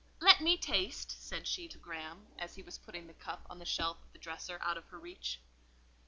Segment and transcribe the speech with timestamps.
[0.19, 3.65] "Let me taste," said she to Graham, as he was putting the cup on the
[3.65, 5.39] shelf of the dresser out of her reach.